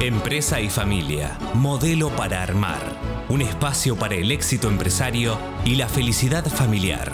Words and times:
Empresa 0.00 0.60
y 0.60 0.70
familia, 0.70 1.36
modelo 1.54 2.10
para 2.10 2.40
armar, 2.40 2.78
un 3.28 3.42
espacio 3.42 3.96
para 3.96 4.14
el 4.14 4.30
éxito 4.30 4.68
empresario 4.68 5.36
y 5.64 5.74
la 5.74 5.88
felicidad 5.88 6.46
familiar. 6.46 7.12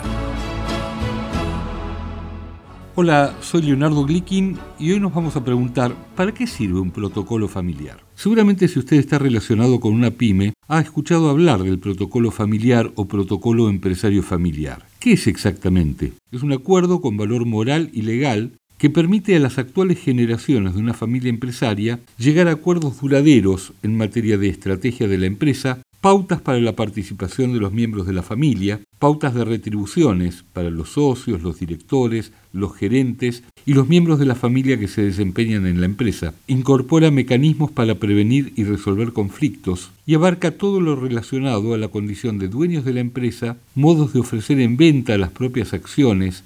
Hola, 2.93 3.33
soy 3.41 3.63
Leonardo 3.63 4.05
Glickin 4.05 4.59
y 4.77 4.91
hoy 4.91 4.99
nos 4.99 5.15
vamos 5.15 5.35
a 5.35 5.43
preguntar, 5.43 5.95
¿para 6.15 6.31
qué 6.31 6.45
sirve 6.45 6.79
un 6.79 6.91
protocolo 6.91 7.47
familiar? 7.47 8.03
Seguramente 8.13 8.67
si 8.67 8.77
usted 8.77 8.97
está 8.97 9.17
relacionado 9.17 9.79
con 9.79 9.91
una 9.91 10.11
pyme, 10.11 10.53
ha 10.67 10.79
escuchado 10.79 11.31
hablar 11.31 11.63
del 11.63 11.79
protocolo 11.79 12.29
familiar 12.29 12.91
o 12.93 13.07
protocolo 13.07 13.67
empresario 13.67 14.21
familiar. 14.21 14.85
¿Qué 14.99 15.13
es 15.13 15.25
exactamente? 15.25 16.13
Es 16.31 16.43
un 16.43 16.53
acuerdo 16.53 17.01
con 17.01 17.17
valor 17.17 17.45
moral 17.45 17.89
y 17.93 18.03
legal 18.03 18.51
que 18.85 18.91
permite 18.91 19.35
a 19.35 19.39
las 19.39 19.57
actuales 19.57 19.97
generaciones 19.97 20.75
de 20.75 20.79
una 20.79 20.93
familia 20.93 21.31
empresaria 21.31 21.99
llegar 22.19 22.47
a 22.47 22.51
acuerdos 22.51 23.01
duraderos 23.01 23.73
en 23.81 23.97
materia 23.97 24.37
de 24.37 24.47
estrategia 24.47 25.07
de 25.07 25.17
la 25.17 25.25
empresa, 25.25 25.81
pautas 26.01 26.39
para 26.39 26.59
la 26.59 26.75
participación 26.75 27.51
de 27.51 27.59
los 27.59 27.73
miembros 27.73 28.05
de 28.05 28.13
la 28.13 28.21
familia, 28.21 28.81
pautas 28.99 29.33
de 29.33 29.43
retribuciones 29.43 30.45
para 30.53 30.69
los 30.69 30.89
socios, 30.89 31.41
los 31.41 31.59
directores, 31.59 32.31
los 32.53 32.75
gerentes 32.75 33.41
y 33.65 33.73
los 33.73 33.87
miembros 33.87 34.19
de 34.19 34.27
la 34.27 34.35
familia 34.35 34.77
que 34.77 34.87
se 34.87 35.01
desempeñan 35.01 35.65
en 35.65 35.79
la 35.79 35.87
empresa. 35.87 36.35
Incorpora 36.45 37.09
mecanismos 37.09 37.71
para 37.71 37.95
prevenir 37.95 38.53
y 38.55 38.65
resolver 38.65 39.13
conflictos 39.13 39.89
y 40.05 40.13
abarca 40.13 40.51
todo 40.51 40.79
lo 40.79 40.95
relacionado 40.95 41.73
a 41.73 41.79
la 41.79 41.87
condición 41.87 42.37
de 42.37 42.49
dueños 42.49 42.85
de 42.85 42.93
la 42.93 42.99
empresa, 42.99 43.57
modos 43.73 44.13
de 44.13 44.19
ofrecer 44.19 44.59
en 44.59 44.77
venta 44.77 45.17
las 45.17 45.31
propias 45.31 45.73
acciones, 45.73 46.43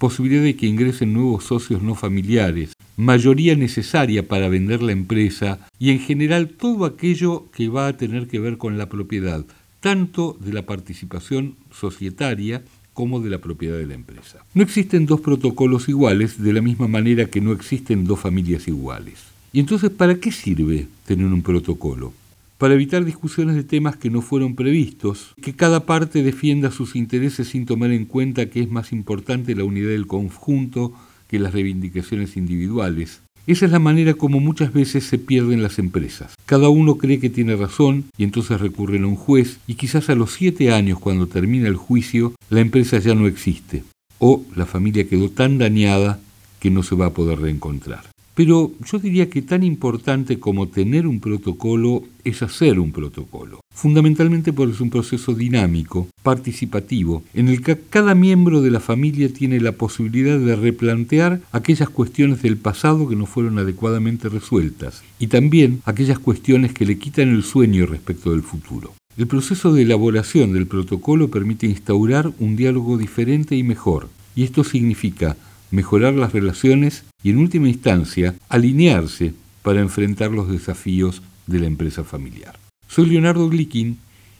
posibilidad 0.00 0.42
de 0.42 0.56
que 0.56 0.66
ingresen 0.66 1.12
nuevos 1.12 1.44
socios 1.44 1.82
no 1.82 1.94
familiares, 1.94 2.72
mayoría 2.96 3.54
necesaria 3.54 4.26
para 4.26 4.48
vender 4.48 4.82
la 4.82 4.92
empresa 4.92 5.60
y 5.78 5.90
en 5.90 6.00
general 6.00 6.48
todo 6.48 6.86
aquello 6.86 7.50
que 7.54 7.68
va 7.68 7.86
a 7.86 7.96
tener 7.98 8.26
que 8.26 8.40
ver 8.40 8.56
con 8.56 8.78
la 8.78 8.88
propiedad, 8.88 9.44
tanto 9.80 10.38
de 10.40 10.54
la 10.54 10.62
participación 10.62 11.54
societaria 11.70 12.64
como 12.94 13.20
de 13.20 13.28
la 13.28 13.38
propiedad 13.38 13.76
de 13.76 13.86
la 13.86 13.94
empresa. 13.94 14.38
No 14.54 14.62
existen 14.62 15.04
dos 15.04 15.20
protocolos 15.20 15.88
iguales 15.90 16.42
de 16.42 16.54
la 16.54 16.62
misma 16.62 16.88
manera 16.88 17.26
que 17.26 17.42
no 17.42 17.52
existen 17.52 18.06
dos 18.06 18.20
familias 18.20 18.68
iguales. 18.68 19.18
¿Y 19.52 19.60
entonces 19.60 19.90
para 19.90 20.14
qué 20.14 20.32
sirve 20.32 20.86
tener 21.04 21.26
un 21.26 21.42
protocolo? 21.42 22.14
Para 22.60 22.74
evitar 22.74 23.06
discusiones 23.06 23.56
de 23.56 23.64
temas 23.64 23.96
que 23.96 24.10
no 24.10 24.20
fueron 24.20 24.54
previstos, 24.54 25.32
que 25.40 25.54
cada 25.54 25.86
parte 25.86 26.22
defienda 26.22 26.70
sus 26.70 26.94
intereses 26.94 27.48
sin 27.48 27.64
tomar 27.64 27.90
en 27.90 28.04
cuenta 28.04 28.50
que 28.50 28.60
es 28.60 28.70
más 28.70 28.92
importante 28.92 29.54
la 29.54 29.64
unidad 29.64 29.88
del 29.88 30.06
conjunto 30.06 30.92
que 31.26 31.38
las 31.38 31.54
reivindicaciones 31.54 32.36
individuales. 32.36 33.22
Esa 33.46 33.64
es 33.64 33.72
la 33.72 33.78
manera 33.78 34.12
como 34.12 34.40
muchas 34.40 34.74
veces 34.74 35.04
se 35.04 35.16
pierden 35.16 35.62
las 35.62 35.78
empresas. 35.78 36.34
Cada 36.44 36.68
uno 36.68 36.98
cree 36.98 37.18
que 37.18 37.30
tiene 37.30 37.56
razón 37.56 38.04
y 38.18 38.24
entonces 38.24 38.60
recurren 38.60 39.04
a 39.04 39.06
un 39.06 39.16
juez 39.16 39.58
y 39.66 39.76
quizás 39.76 40.10
a 40.10 40.14
los 40.14 40.32
siete 40.32 40.70
años 40.70 40.98
cuando 41.00 41.28
termina 41.28 41.66
el 41.66 41.76
juicio 41.76 42.34
la 42.50 42.60
empresa 42.60 42.98
ya 42.98 43.14
no 43.14 43.26
existe 43.26 43.84
o 44.18 44.44
la 44.54 44.66
familia 44.66 45.08
quedó 45.08 45.30
tan 45.30 45.56
dañada 45.56 46.20
que 46.60 46.70
no 46.70 46.82
se 46.82 46.94
va 46.94 47.06
a 47.06 47.14
poder 47.14 47.40
reencontrar. 47.40 48.04
Pero 48.40 48.72
yo 48.90 48.98
diría 48.98 49.28
que 49.28 49.42
tan 49.42 49.62
importante 49.62 50.40
como 50.40 50.68
tener 50.68 51.06
un 51.06 51.20
protocolo 51.20 52.04
es 52.24 52.42
hacer 52.42 52.80
un 52.80 52.90
protocolo. 52.90 53.60
Fundamentalmente 53.74 54.54
porque 54.54 54.72
es 54.72 54.80
un 54.80 54.88
proceso 54.88 55.34
dinámico, 55.34 56.08
participativo, 56.22 57.22
en 57.34 57.50
el 57.50 57.60
que 57.60 57.78
cada 57.78 58.14
miembro 58.14 58.62
de 58.62 58.70
la 58.70 58.80
familia 58.80 59.30
tiene 59.30 59.60
la 59.60 59.72
posibilidad 59.72 60.38
de 60.38 60.56
replantear 60.56 61.42
aquellas 61.52 61.90
cuestiones 61.90 62.40
del 62.40 62.56
pasado 62.56 63.06
que 63.06 63.14
no 63.14 63.26
fueron 63.26 63.58
adecuadamente 63.58 64.30
resueltas 64.30 65.02
y 65.18 65.26
también 65.26 65.82
aquellas 65.84 66.18
cuestiones 66.18 66.72
que 66.72 66.86
le 66.86 66.96
quitan 66.96 67.28
el 67.28 67.42
sueño 67.42 67.84
respecto 67.84 68.30
del 68.30 68.42
futuro. 68.42 68.94
El 69.18 69.26
proceso 69.26 69.74
de 69.74 69.82
elaboración 69.82 70.54
del 70.54 70.66
protocolo 70.66 71.28
permite 71.28 71.66
instaurar 71.66 72.32
un 72.38 72.56
diálogo 72.56 72.96
diferente 72.96 73.54
y 73.54 73.62
mejor, 73.64 74.08
y 74.34 74.44
esto 74.44 74.64
significa 74.64 75.36
mejorar 75.70 76.14
las 76.14 76.32
relaciones 76.32 77.04
y 77.22 77.30
en 77.30 77.38
última 77.38 77.68
instancia 77.68 78.34
alinearse 78.48 79.34
para 79.62 79.80
enfrentar 79.80 80.30
los 80.30 80.48
desafíos 80.48 81.22
de 81.46 81.60
la 81.60 81.66
empresa 81.66 82.04
familiar. 82.04 82.58
Soy 82.88 83.06
Leonardo 83.06 83.48
Glickin 83.48 83.96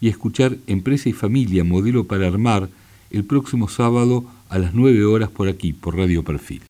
y 0.00 0.06
a 0.06 0.10
escuchar 0.10 0.58
Empresa 0.66 1.08
y 1.08 1.12
Familia 1.12 1.64
Modelo 1.64 2.04
para 2.04 2.26
Armar 2.26 2.68
el 3.10 3.24
próximo 3.24 3.68
sábado 3.68 4.26
a 4.48 4.58
las 4.58 4.74
9 4.74 5.04
horas 5.04 5.30
por 5.30 5.48
aquí, 5.48 5.72
por 5.72 5.96
Radio 5.96 6.22
Perfil. 6.22 6.60